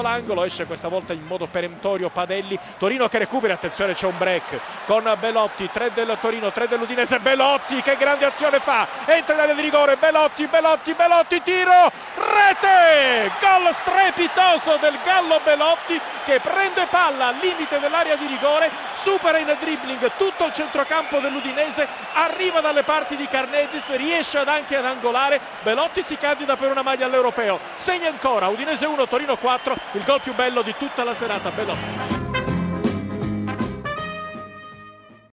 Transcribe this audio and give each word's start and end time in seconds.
l'angolo, 0.00 0.44
esce 0.44 0.66
questa 0.66 0.88
volta 0.88 1.12
in 1.12 1.24
modo 1.24 1.46
peremptorio 1.46 2.08
Padelli, 2.10 2.58
Torino 2.78 3.08
che 3.08 3.18
recupera, 3.18 3.54
attenzione 3.54 3.94
c'è 3.94 4.06
un 4.06 4.16
break 4.16 4.60
con 4.86 5.12
Belotti, 5.18 5.68
3 5.70 5.90
del 5.92 6.16
Torino, 6.20 6.52
3 6.52 6.68
dell'Udinese, 6.68 7.18
Belotti 7.18 7.82
che 7.82 7.96
grande 7.96 8.26
azione 8.26 8.60
fa, 8.60 8.86
entra 9.06 9.34
in 9.34 9.40
area 9.40 9.54
di 9.54 9.62
rigore, 9.62 9.96
Belotti, 9.96 10.46
Belotti, 10.46 10.94
Belotti, 10.94 11.42
tiro, 11.42 11.90
rete, 12.14 13.30
gol 13.40 13.74
strepitoso 13.74 14.76
del 14.80 14.96
Gallo 15.04 15.40
Belotti 15.42 16.00
che 16.24 16.38
prende 16.40 16.86
palla 16.88 17.28
al 17.28 17.36
limite 17.40 17.80
dell'area 17.80 18.16
di 18.16 18.26
rigore, 18.26 18.70
supera 19.02 19.38
in 19.38 19.54
dribbling 19.58 20.10
tutto 20.16 20.44
il 20.44 20.52
centrocampo 20.52 21.18
dell'Udinese, 21.18 21.86
arriva 22.14 22.60
dalle 22.60 22.82
parti 22.82 23.16
di 23.16 23.26
Carnezis, 23.28 23.94
riesce 23.96 24.38
anche 24.38 24.76
ad 24.76 24.84
angolare, 24.84 25.40
Belotti 25.62 26.02
si 26.02 26.16
candida 26.16 26.56
per 26.56 26.70
una 26.70 26.82
maglia 26.82 27.06
all'europeo, 27.06 27.58
segna 27.76 28.08
ancora 28.08 28.48
Udinese 28.48 28.86
1, 28.86 29.08
Torino 29.08 29.36
4, 29.36 29.55
il 29.92 30.02
gol 30.04 30.20
più 30.20 30.34
bello 30.34 30.62
di 30.62 30.74
tutta 30.78 31.04
la 31.04 31.14
serata, 31.14 31.50
Belotti. 31.50 32.35